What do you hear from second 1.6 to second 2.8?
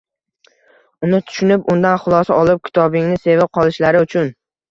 undan xulosa olib